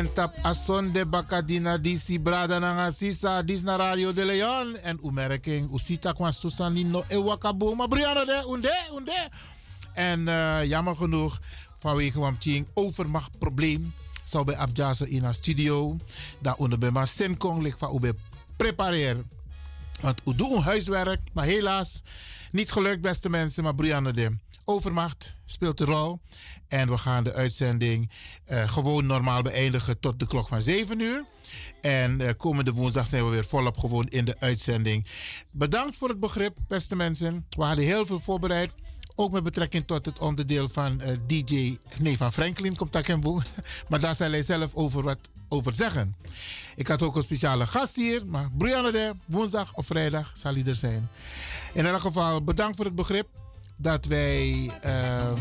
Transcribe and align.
En 0.00 0.12
tap 0.12 0.32
asonde 0.42 1.04
bakadina 1.04 1.78
disi 1.78 2.18
brada 2.18 2.58
na 2.58 2.90
sisa 2.90 3.42
dis 3.42 3.60
na 3.62 3.76
Radio 3.76 4.12
de 4.12 4.24
Leon. 4.24 4.76
En 4.76 4.98
umerking 5.04 5.68
usita 5.72 6.12
kwa 6.12 6.32
susani 6.32 6.84
no 6.84 7.04
e 7.08 7.16
wakabo. 7.16 7.74
Maar 7.74 7.88
Brianna 7.88 8.24
de 8.24 8.44
unde 8.48 8.72
unde. 8.96 9.28
En 9.92 10.20
uh, 10.20 10.64
jammer 10.64 10.96
genoeg 10.96 11.40
vanwege 11.78 12.32
een 12.44 12.66
overmachtprobleem 12.74 13.92
zou 14.24 14.44
bij 14.44 14.56
Abjasa 14.56 15.04
in 15.04 15.24
een 15.24 15.34
studio. 15.34 15.96
Dat 16.38 16.56
onder 16.56 16.78
bij 16.78 16.90
mijn 16.90 17.06
Senkong 17.06 17.62
ligt 17.62 17.78
van 17.78 17.96
ube 17.96 18.14
prepareer. 18.56 19.16
Want 20.02 20.20
we 20.24 20.34
doen 20.34 20.62
huiswerk, 20.62 21.20
maar 21.32 21.44
helaas 21.44 22.02
niet 22.50 22.72
gelukt 22.72 23.00
beste 23.00 23.30
mensen. 23.30 23.62
Maar 23.62 23.74
Brianna 23.74 24.10
de 24.10 24.36
overmacht 24.64 25.36
speelt 25.44 25.80
een 25.80 25.86
rol. 25.86 26.20
En 26.68 26.88
we 26.88 26.98
gaan 26.98 27.24
de 27.24 27.32
uitzending 27.32 28.10
uh, 28.46 28.68
gewoon 28.68 29.06
normaal 29.06 29.42
beëindigen 29.42 30.00
tot 30.00 30.18
de 30.18 30.26
klok 30.26 30.48
van 30.48 30.60
7 30.60 31.00
uur. 31.00 31.24
En 31.80 32.20
uh, 32.20 32.28
komende 32.36 32.72
woensdag 32.72 33.06
zijn 33.06 33.24
we 33.24 33.30
weer 33.30 33.44
volop 33.44 33.78
gewoon 33.78 34.06
in 34.06 34.24
de 34.24 34.34
uitzending. 34.38 35.06
Bedankt 35.50 35.96
voor 35.96 36.08
het 36.08 36.20
begrip, 36.20 36.56
beste 36.68 36.96
mensen. 36.96 37.46
We 37.56 37.64
hadden 37.64 37.84
heel 37.84 38.06
veel 38.06 38.20
voorbereid. 38.20 38.72
Ook 39.14 39.30
met 39.30 39.42
betrekking 39.42 39.86
tot 39.86 40.06
het 40.06 40.18
onderdeel 40.18 40.68
van 40.68 41.00
uh, 41.02 41.08
DJ, 41.26 41.78
nee, 41.98 42.16
van 42.16 42.32
Franklin 42.32 42.76
komt 42.76 42.92
daar 42.92 43.04
geen 43.04 43.20
boel. 43.20 43.40
Maar 43.88 44.00
daar 44.00 44.14
zal 44.14 44.30
hij 44.30 44.42
zelf 44.42 44.74
over 44.74 45.02
wat 45.02 45.30
over 45.50 45.74
zeggen. 45.74 46.16
Ik 46.76 46.88
had 46.88 47.02
ook 47.02 47.16
een 47.16 47.22
speciale 47.22 47.66
gast 47.66 47.96
hier, 47.96 48.26
maar 48.26 48.48
Brianna 48.58 48.90
de, 48.90 49.14
woensdag 49.26 49.74
of 49.74 49.86
vrijdag 49.86 50.30
zal 50.34 50.52
hij 50.52 50.64
er 50.64 50.74
zijn. 50.74 51.08
In 51.72 51.86
elk 51.86 52.00
geval, 52.00 52.44
bedankt 52.44 52.76
voor 52.76 52.84
het 52.84 52.94
begrip 52.94 53.28
dat 53.76 54.04
wij, 54.04 54.70
uh, 54.84 55.32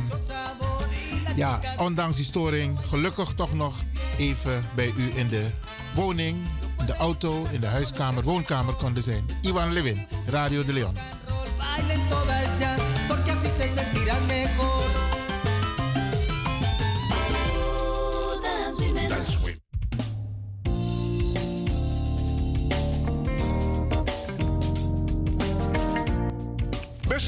ja, 1.36 1.62
ondanks 1.78 2.16
die 2.16 2.26
storing, 2.26 2.80
gelukkig 2.88 3.34
toch 3.34 3.54
nog 3.54 3.76
even 4.18 4.66
bij 4.76 4.94
u 4.98 5.18
in 5.18 5.28
de 5.28 5.50
woning, 5.96 6.48
in 6.80 6.86
de 6.86 6.96
auto, 6.96 7.46
in 7.52 7.60
de 7.60 7.68
huiskamer, 7.68 8.24
woonkamer 8.24 8.74
konden 8.74 9.04
zijn. 9.04 9.26
Iwan 9.42 9.74
Levin, 9.74 10.08
Radio 10.26 10.66
de 10.66 10.74
Leon. 10.74 10.96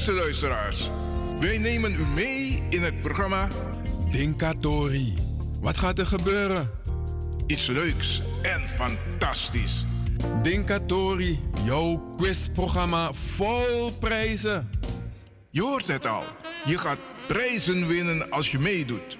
Beste 0.04 0.20
luisteraars, 0.20 0.90
wij 1.38 1.58
nemen 1.58 1.92
u 1.92 2.06
mee 2.06 2.62
in 2.68 2.82
het 2.82 3.00
programma 3.00 3.48
Dinkatori. 4.10 5.14
Wat 5.60 5.76
gaat 5.76 5.98
er 5.98 6.06
gebeuren? 6.06 6.70
Iets 7.46 7.66
leuks 7.66 8.20
en 8.42 8.60
fantastisch. 8.68 9.84
Dinkatori, 10.42 11.40
jouw 11.64 12.14
quizprogramma 12.16 13.12
vol 13.12 13.92
prijzen. 13.98 14.70
Je 15.50 15.62
hoort 15.62 15.86
het 15.86 16.06
al. 16.06 16.24
Je 16.64 16.78
gaat 16.78 16.98
prijzen 17.26 17.86
winnen 17.86 18.30
als 18.30 18.50
je 18.50 18.58
meedoet. 18.58 19.18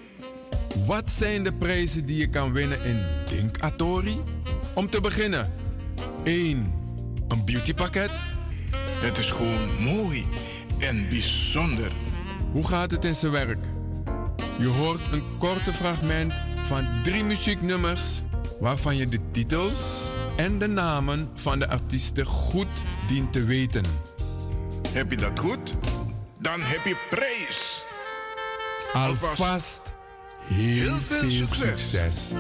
Wat 0.87 1.11
zijn 1.19 1.45
de 1.45 1.53
prijzen 1.53 2.07
die 2.07 2.17
je 2.17 2.31
kan 2.31 2.53
winnen 2.53 2.85
in 2.85 3.01
Dinkatori? 3.25 4.21
Om 4.75 4.91
te 4.91 5.01
beginnen, 5.01 5.53
1. 6.25 6.73
Een 7.29 7.45
beautypakket. 7.45 8.11
Het 9.01 9.19
is 9.19 9.31
gewoon 9.31 9.83
mooi 9.83 10.27
en 10.83 11.09
bijzonder. 11.09 11.93
Hoe 12.53 12.67
gaat 12.67 12.91
het 12.91 13.05
in 13.05 13.15
zijn 13.15 13.33
werk? 13.33 13.59
Je 14.59 14.67
hoort 14.67 15.01
een 15.13 15.23
korte 15.39 15.73
fragment 15.73 16.33
van 16.67 17.03
drie 17.03 17.25
muzieknummers 17.25 18.03
waarvan 18.61 18.97
je 18.97 19.09
de 19.09 19.19
titels 19.31 19.75
en 20.37 20.59
de 20.59 20.67
namen 20.67 21.31
van 21.35 21.59
de 21.59 21.69
artiesten 21.69 22.27
goed 22.27 22.83
dient 23.09 23.33
te 23.33 23.45
weten. 23.45 23.85
Heb 24.93 25.11
je 25.11 25.17
dat 25.17 25.39
goed? 25.39 25.75
Dan 26.41 26.61
heb 26.61 26.85
je 26.85 26.97
prijs. 27.11 27.85
Alvast 28.93 29.81
heel, 30.45 30.95
veel, 31.09 31.47
succes. 31.47 32.33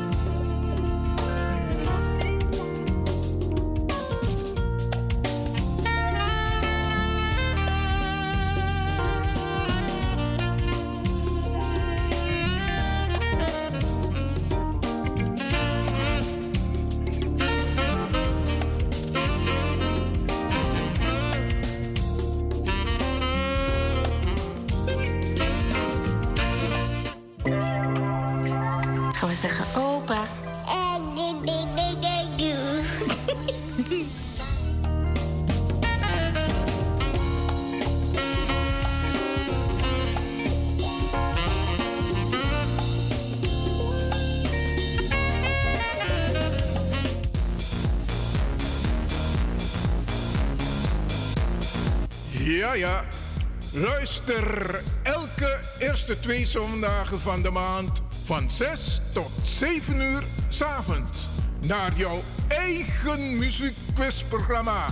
Luister 53.73 54.81
elke 55.03 55.59
eerste 55.79 56.21
twee 56.21 56.47
zondagen 56.47 57.19
van 57.21 57.43
de 57.43 57.51
maand 57.51 58.03
van 58.25 58.51
6 58.51 59.01
tot 59.11 59.31
7 59.45 60.01
uur 60.01 60.23
s'avonds 60.49 61.19
naar 61.67 61.93
jouw 61.97 62.21
eigen 62.49 63.39
muziekquizprogramma 63.39 64.87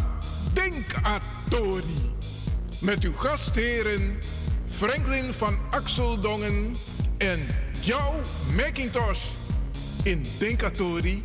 Atori. 1.02 2.14
Met 2.80 3.04
uw 3.04 3.14
gastheren 3.16 4.18
Franklin 4.68 5.32
van 5.32 5.58
Axeldongen 5.70 6.70
en 7.18 7.46
jouw 7.80 8.14
Macintosh. 8.56 9.24
In 10.02 10.24
Atori 10.64 11.20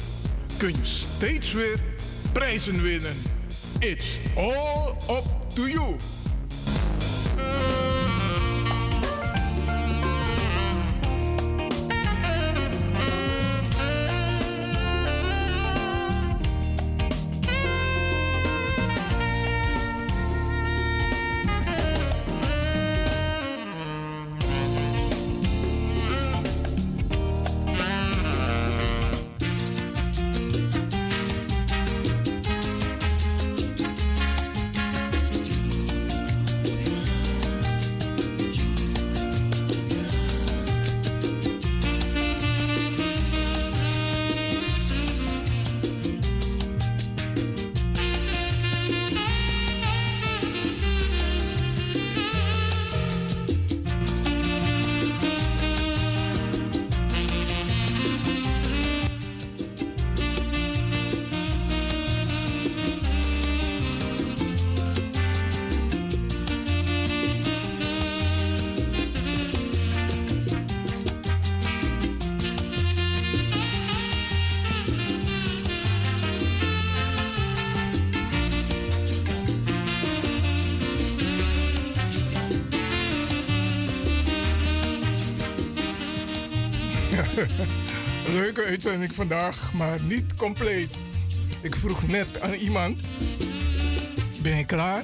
kun 0.58 0.70
je 0.70 0.86
steeds 0.86 1.54
weer 1.54 1.80
prijzen 2.32 2.82
winnen. 2.82 3.16
It's 3.80 4.06
all 4.36 4.96
up 5.10 5.50
to 5.56 5.68
you. 5.68 5.96
Leuke 88.34 88.64
uitzending 88.64 89.16
vandaag, 89.16 89.74
maar 89.74 90.02
niet 90.02 90.36
compleet. 90.36 90.98
Ik 91.62 91.76
vroeg 91.76 92.08
net 92.08 92.42
aan 92.42 92.54
iemand: 92.54 93.02
Ben 94.42 94.58
je 94.58 94.66
klaar? 94.66 95.04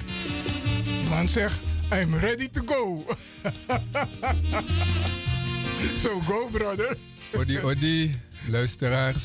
Man 1.10 1.30
zegt: 1.30 1.60
I'm 1.94 2.16
ready 2.16 2.50
to 2.50 2.62
go. 2.66 3.04
so 6.04 6.20
go, 6.20 6.48
brother. 6.52 6.98
Odi, 7.36 7.60
odi, 7.60 8.20
luisteraars. 8.48 9.24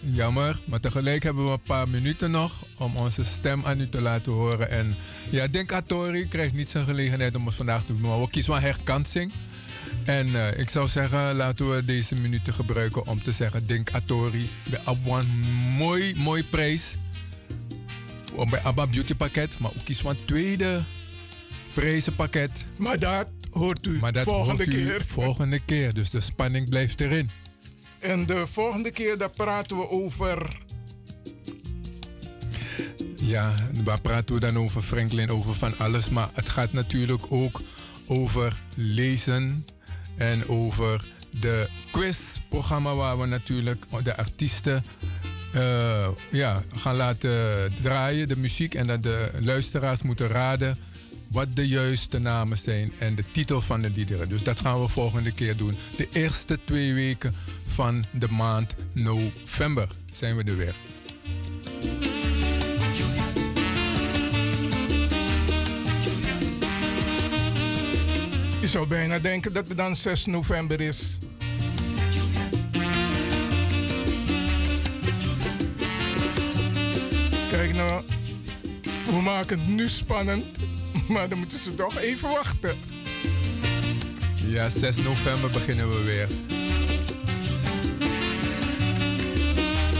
Jammer, 0.00 0.58
maar 0.64 0.80
tegelijk 0.80 1.22
hebben 1.22 1.44
we 1.44 1.50
een 1.50 1.60
paar 1.60 1.88
minuten 1.88 2.30
nog 2.30 2.52
om 2.78 2.96
onze 2.96 3.24
stem 3.24 3.64
aan 3.64 3.80
u 3.80 3.88
te 3.88 4.00
laten 4.00 4.32
horen. 4.32 4.70
En 4.70 4.96
ja, 5.30 5.46
denk 5.46 5.72
Atori 5.72 6.28
krijgt 6.28 6.52
niet 6.52 6.70
zijn 6.70 6.84
gelegenheid 6.84 7.36
om 7.36 7.46
ons 7.46 7.56
vandaag 7.56 7.84
te 7.84 7.92
doen, 7.92 8.10
maar 8.10 8.20
we 8.20 8.28
kiezen 8.28 8.52
wel 8.52 8.60
herkansing. 8.60 9.32
En 10.08 10.28
uh, 10.28 10.58
ik 10.58 10.68
zou 10.68 10.88
zeggen, 10.88 11.34
laten 11.34 11.70
we 11.70 11.84
deze 11.84 12.14
minuten 12.14 12.54
gebruiken 12.54 13.06
om 13.06 13.22
te 13.22 13.32
zeggen: 13.32 13.66
Denk 13.66 13.90
Atori 13.90 14.50
bij 14.70 14.80
Abwan 14.84 15.26
mooi, 15.76 16.14
mooi 16.16 16.44
prijs. 16.44 16.96
Bij 18.50 18.62
Abba 18.62 18.86
Beauty 18.86 19.14
pakket, 19.14 19.58
maar 19.58 19.70
ook 19.70 19.84
kies 19.84 20.04
een 20.04 20.24
tweede 20.24 20.82
prijzenpakket. 21.74 22.64
Maar 22.78 22.98
dat 22.98 23.28
hoort 23.50 23.86
u 23.86 23.98
maar 23.98 24.12
dat 24.12 24.24
volgende 24.24 24.64
hoort 24.64 24.76
u 24.76 24.84
keer. 24.84 25.04
Volgende 25.06 25.60
keer, 25.64 25.94
dus 25.94 26.10
de 26.10 26.20
spanning 26.20 26.68
blijft 26.68 27.00
erin. 27.00 27.30
En 27.98 28.26
de 28.26 28.46
volgende 28.46 28.90
keer 28.90 29.18
daar 29.18 29.30
praten 29.30 29.76
we 29.76 29.88
over. 29.88 30.58
Ja, 33.16 33.54
waar 33.84 34.00
praten 34.00 34.34
we 34.34 34.40
dan 34.40 34.56
over, 34.58 34.82
Franklin? 34.82 35.30
Over 35.30 35.54
van 35.54 35.78
alles. 35.78 36.08
Maar 36.08 36.28
het 36.32 36.48
gaat 36.48 36.72
natuurlijk 36.72 37.22
ook 37.28 37.60
over 38.06 38.62
lezen 38.74 39.64
en 40.18 40.48
over 40.48 41.04
de 41.40 41.68
quizprogramma 41.90 42.94
waar 42.94 43.18
we 43.18 43.26
natuurlijk 43.26 43.84
de 44.02 44.16
artiesten 44.16 44.84
uh, 45.54 46.08
ja, 46.30 46.62
gaan 46.76 46.96
laten 46.96 47.30
draaien, 47.82 48.28
de 48.28 48.36
muziek. 48.36 48.74
En 48.74 48.86
dat 48.86 49.02
de 49.02 49.30
luisteraars 49.40 50.02
moeten 50.02 50.26
raden 50.26 50.78
wat 51.30 51.56
de 51.56 51.68
juiste 51.68 52.18
namen 52.18 52.58
zijn 52.58 52.92
en 52.98 53.14
de 53.14 53.24
titel 53.32 53.60
van 53.60 53.80
de 53.80 53.90
liederen. 53.90 54.28
Dus 54.28 54.42
dat 54.42 54.60
gaan 54.60 54.80
we 54.80 54.88
volgende 54.88 55.32
keer 55.32 55.56
doen. 55.56 55.74
De 55.96 56.08
eerste 56.12 56.58
twee 56.64 56.94
weken 56.94 57.34
van 57.66 58.04
de 58.10 58.28
maand 58.28 58.74
november 58.92 59.88
zijn 60.12 60.36
we 60.36 60.44
er 60.44 60.56
weer. 60.56 60.74
Je 68.68 68.74
zou 68.74 68.86
bijna 68.86 69.18
denken 69.18 69.52
dat 69.52 69.68
het 69.68 69.76
dan 69.76 69.96
6 69.96 70.26
november 70.26 70.80
is. 70.80 71.18
Kijk 77.50 77.74
nou, 77.74 78.02
we 79.04 79.20
maken 79.22 79.58
het 79.58 79.68
nu 79.68 79.88
spannend, 79.88 80.44
maar 81.08 81.28
dan 81.28 81.38
moeten 81.38 81.58
ze 81.58 81.74
toch 81.74 81.98
even 81.98 82.28
wachten. 82.28 82.76
Ja, 84.34 84.68
6 84.68 84.96
november 84.96 85.50
beginnen 85.50 85.88
we 85.88 86.02
weer. 86.02 86.28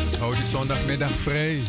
Dus 0.03 0.19
hou 0.19 0.35
die 0.35 0.47
zondagmiddag 0.47 1.11
vrij. 1.11 1.63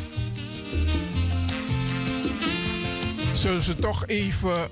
Zullen 3.34 3.62
ze 3.62 3.74
toch 3.74 4.06
even 4.06 4.70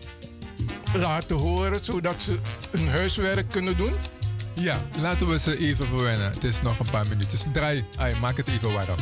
laten 0.94 1.36
horen, 1.36 1.79
zodat 1.86 2.15
ze 2.20 2.39
hun 2.72 2.88
huiswerk 2.88 3.50
kunnen 3.50 3.77
doen? 3.77 3.91
Ja, 4.53 4.82
laten 5.01 5.27
we 5.27 5.39
ze 5.39 5.58
even 5.58 5.88
verwennen. 5.88 6.29
Het 6.32 6.44
is 6.44 6.62
nog 6.62 6.79
een 6.79 6.89
paar 6.91 7.08
minuutjes. 7.08 7.44
Draai, 7.53 7.86
ay, 7.98 8.13
maak 8.22 8.38
het 8.38 8.48
even 8.48 8.74
warm. 8.74 8.98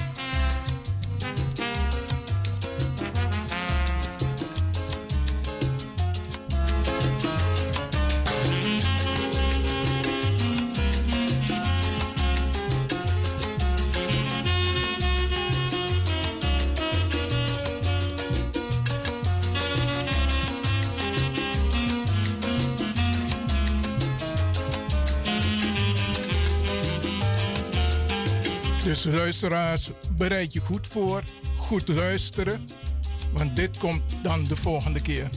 Luisteraars, 29.03 29.91
bereid 30.17 30.53
je 30.53 30.59
goed 30.59 30.87
voor. 30.87 31.23
Goed 31.57 31.87
luisteren. 31.87 32.63
Want 33.33 33.55
dit 33.55 33.77
komt 33.77 34.01
dan 34.23 34.43
de 34.43 34.55
volgende 34.55 35.01
keer. 35.01 35.29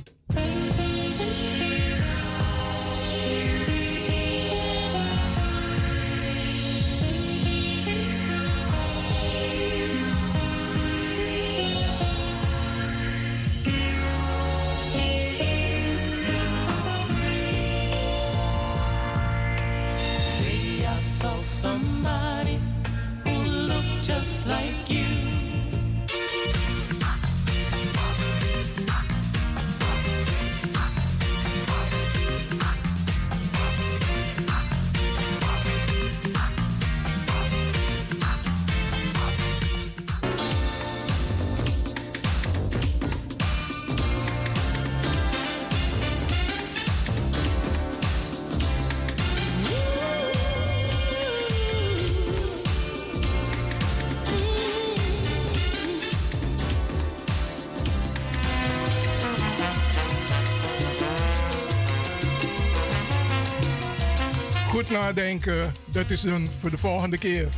Nadenken, 64.90 65.72
dat 65.90 66.10
is 66.10 66.20
dan 66.20 66.48
voor 66.60 66.70
de 66.70 66.78
volgende 66.78 67.18
keer. 67.18 67.48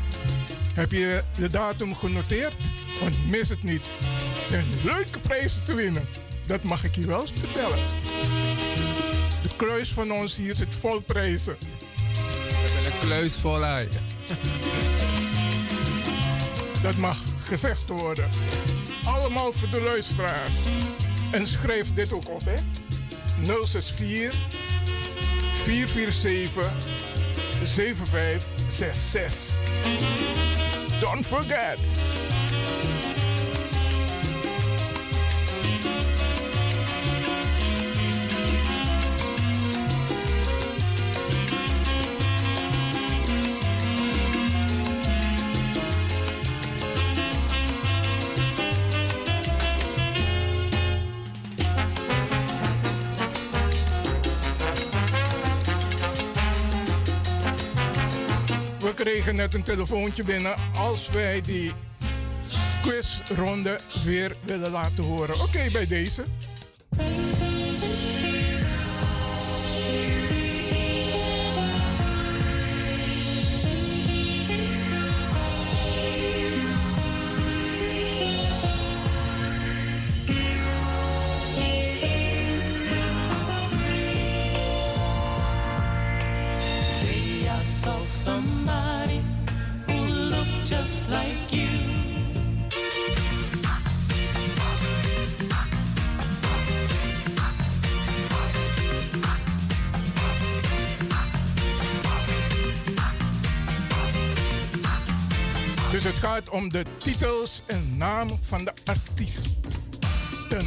Heb 0.75 0.93
je 0.93 1.23
de 1.39 1.49
datum 1.49 1.97
genoteerd? 1.97 2.57
Want 3.01 3.31
mis 3.31 3.49
het 3.49 3.63
niet. 3.63 3.91
Er 4.43 4.47
zijn 4.47 4.67
leuke 4.85 5.19
prijzen 5.19 5.65
te 5.65 5.75
winnen. 5.75 6.09
Dat 6.47 6.63
mag 6.63 6.85
ik 6.85 6.95
je 6.95 7.07
wel 7.07 7.21
eens 7.21 7.33
vertellen. 7.35 7.79
De 9.43 9.57
kluis 9.57 9.93
van 9.93 10.13
ons 10.13 10.37
hier 10.37 10.57
zit 10.57 10.75
vol 10.75 11.01
prijzen. 11.01 11.57
We 11.61 12.71
hebben 12.75 12.93
een 12.93 12.99
kluis 12.99 13.35
vol 13.35 13.65
eigen. 13.65 14.01
Dat 16.83 16.97
mag 16.97 17.19
gezegd 17.45 17.89
worden. 17.89 18.29
Allemaal 19.05 19.53
voor 19.53 19.71
de 19.71 19.81
luisteraars. 19.81 20.55
En 21.31 21.47
schrijf 21.47 21.93
dit 21.95 22.13
ook 22.13 22.29
op, 22.29 22.45
hè. 22.45 22.55
064 23.43 24.59
447 25.63 27.00
7566. 27.67 29.57
Don't 31.01 31.25
forget. 31.25 32.00
Kregen 58.95 59.35
net 59.35 59.55
een 59.55 59.63
telefoontje 59.63 60.25
binnen 60.25 60.55
als 60.79 61.09
wij 61.09 61.41
die 61.41 61.73
quizronde 62.83 63.81
weer 64.05 64.37
willen 64.45 64.71
laten 64.71 65.05
horen. 65.05 65.41
Oké, 65.41 65.69
bij 65.73 65.87
deze. 65.87 66.23
somebody 88.67 89.23
who 89.87 90.07
looked 90.07 90.65
just 90.65 91.09
like 91.09 91.51
you. 91.51 91.69
Dus 105.91 106.05
het 106.05 106.15
gaat 106.15 106.51
om 106.51 106.69
de 106.69 106.85
titels 106.99 107.63
en 107.67 107.97
naam 107.97 108.29
van 108.41 108.65
de 108.65 108.73
artiesten. 108.85 110.67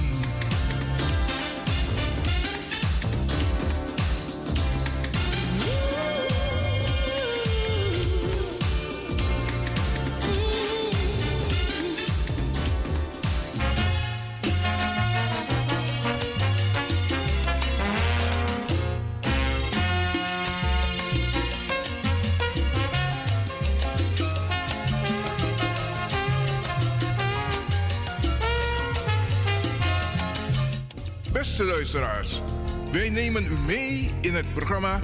Beste 31.53 31.71
luisteraars, 31.71 32.41
wij 32.91 33.09
nemen 33.09 33.45
u 33.45 33.59
mee 33.65 34.11
in 34.21 34.35
het 34.35 34.53
programma 34.53 34.99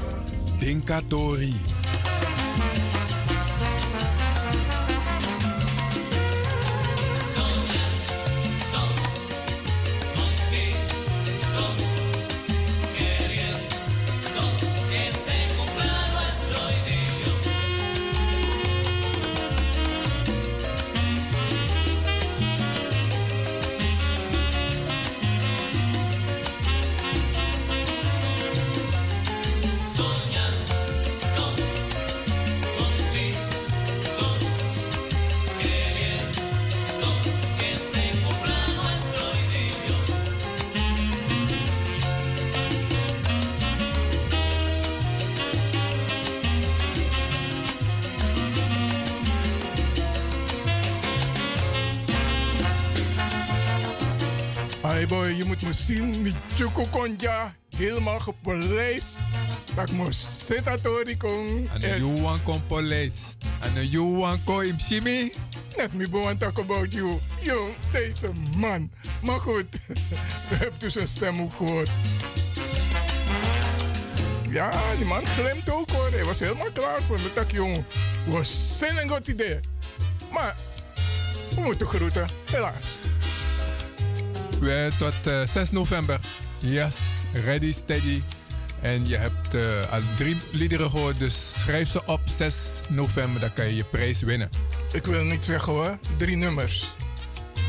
Dinkatori. 0.60 1.79
Hey 54.82 55.08
boy, 55.08 55.28
je 55.38 55.44
moet 55.46 55.62
me 55.62 55.74
zien, 55.74 56.22
mi 56.22 56.34
chuko 56.56 56.86
konja, 56.90 57.56
helemaal 57.78 58.20
gepolijst. 58.20 59.18
Dat 59.76 59.92
moest 59.92 60.46
setatori 60.46 61.18
kon. 61.18 61.70
En 61.82 61.98
you 61.98 62.22
want 62.22 62.44
kom 62.44 62.66
police. 62.68 63.20
En 63.60 63.90
you 63.90 64.18
want 64.18 64.44
kom 64.44 64.62
imshimi. 64.62 65.32
Net 65.78 65.94
me 65.94 66.10
want 66.10 66.40
talk 66.40 66.60
about 66.60 66.94
you. 66.94 67.20
Yo, 67.42 67.76
deze 67.92 68.32
man. 68.58 68.92
Maar 69.22 69.40
goed, 69.40 69.66
we 70.50 70.56
hebben 70.56 70.80
dus 70.80 70.96
een 70.96 71.08
stem 71.08 71.42
ook 71.42 71.54
gehoord. 71.54 71.92
Ja, 74.50 74.72
die 74.98 75.06
man 75.06 75.26
glimt 75.26 75.70
ook 75.70 75.90
hoor. 75.90 76.10
Hij 76.12 76.24
was 76.24 76.40
helemaal 76.40 76.72
klaar 76.74 77.02
voor 77.02 77.20
me. 77.20 77.34
Tak 77.34 77.52
jongen, 77.52 77.86
was 78.28 78.78
zin 78.78 78.98
een 78.98 79.10
goed 79.10 79.28
idee. 79.28 79.60
Maar, 80.32 80.56
we 81.56 81.62
moeten 81.62 81.88
groeten, 81.88 82.28
helaas. 82.52 83.09
We 84.60 84.90
tot 84.98 85.28
eh, 85.28 85.48
6 85.48 85.72
november. 85.72 86.20
Yes, 86.58 86.98
ready, 87.46 87.74
steady. 87.74 88.22
En 88.82 89.08
je 89.08 89.16
hebt 89.16 89.54
eh, 89.54 89.92
al 89.92 90.00
drie 90.18 90.38
liederen 90.52 90.90
gehoord, 90.90 91.18
dus 91.18 91.54
schrijf 91.60 91.90
ze 91.90 92.06
op 92.06 92.22
6 92.26 92.56
november, 92.90 93.42
dan 93.42 93.52
kan 93.52 93.66
je 93.66 93.76
je 93.76 93.84
prijs 93.84 94.22
winnen. 94.22 94.50
Ik 94.94 95.06
wil 95.06 95.24
niet 95.24 95.46
zeggen 95.46 95.74
hoor, 95.74 95.98
drie 96.18 96.36
nummers. 96.36 96.94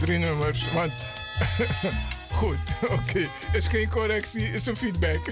Drie 0.01 0.19
nummers, 0.19 0.73
want... 0.73 0.93
Goed, 2.41 2.59
oké. 2.99 3.29
Is 3.53 3.67
geen 3.67 3.89
correctie, 3.89 4.53
is 4.53 4.67
een 4.67 4.77
feedback. 4.77 5.31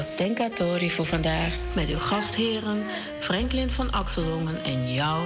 Was 0.00 0.16
Denkatori 0.16 0.90
voor 0.90 1.06
vandaag 1.06 1.54
met 1.72 1.88
uw 1.88 1.98
gastheren 1.98 2.82
Franklin 3.18 3.70
van 3.70 3.92
Axelongen 3.92 4.64
en 4.64 4.92
jou, 4.92 5.24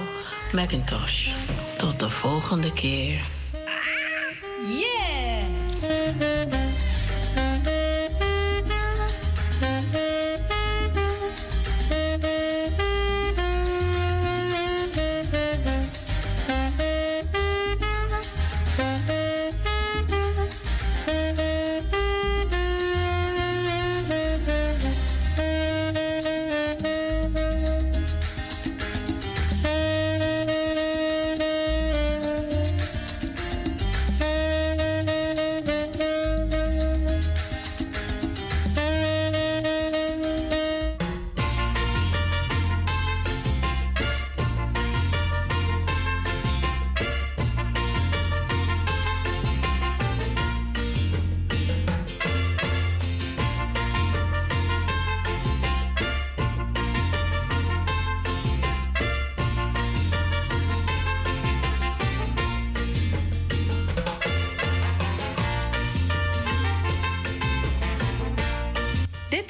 Macintosh. 0.51 1.29
Tot 1.77 1.99
de 1.99 2.09
volgende 2.09 2.73
keer. 2.73 3.34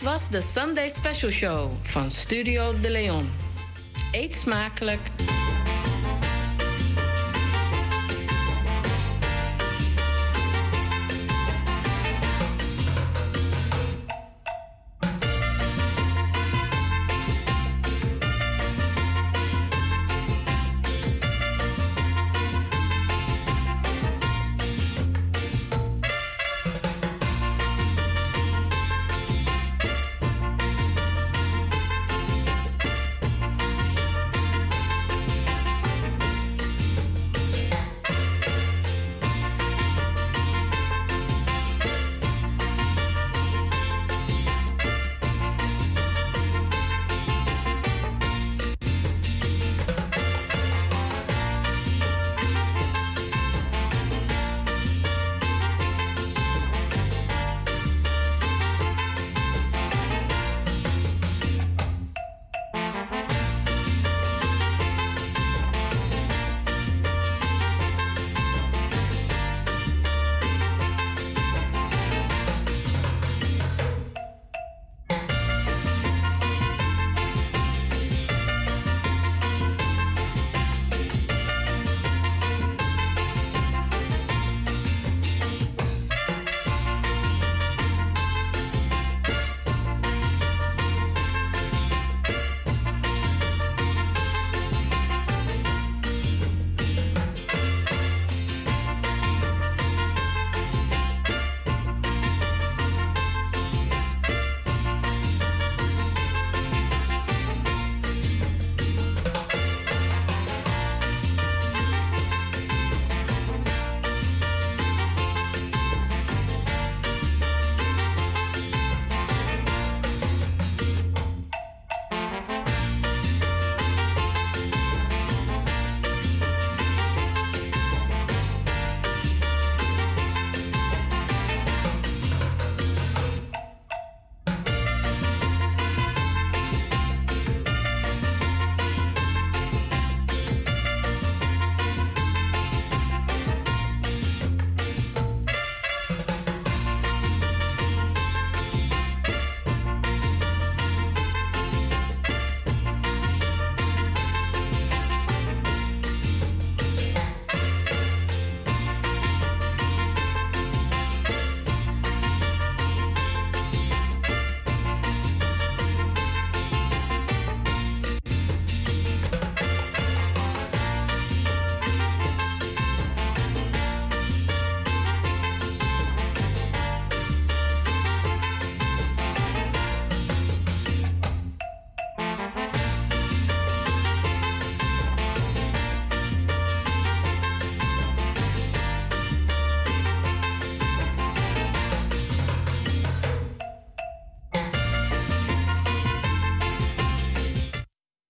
Was 0.06 0.30
de 0.30 0.42
Sunday 0.42 0.90
Special 0.90 1.32
Show 1.32 1.72
van 1.82 2.12
Studio 2.12 2.80
De 2.82 2.90
Leon. 2.90 3.30
Eet 4.12 4.36
smakelijk 4.36 5.00